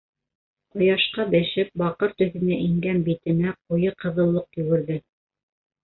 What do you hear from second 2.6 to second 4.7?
ингән битенә ҡуйы ҡыҙыллыҡ